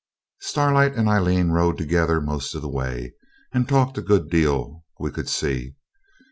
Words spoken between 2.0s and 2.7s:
most of the